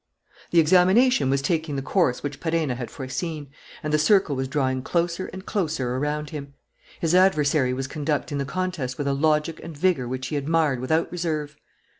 The 0.49 0.59
examination 0.59 1.29
was 1.29 1.43
taking 1.43 1.75
the 1.75 1.83
course 1.83 2.23
which 2.23 2.39
Perenna 2.39 2.73
had 2.75 2.89
foreseen; 2.89 3.51
and 3.83 3.93
the 3.93 3.99
circle 3.99 4.35
was 4.35 4.47
drawing 4.47 4.81
closer 4.81 5.27
and 5.27 5.45
closer 5.45 5.95
around 5.95 6.31
him. 6.31 6.55
His 6.99 7.13
adversary 7.13 7.71
was 7.71 7.85
conducting 7.85 8.39
the 8.39 8.43
contest 8.45 8.97
with 8.97 9.05
a 9.05 9.13
logic 9.13 9.59
and 9.61 9.77
vigour 9.77 10.07
which 10.07 10.29
he 10.29 10.37
admired 10.37 10.79
without 10.79 11.11
reserve. 11.11 11.55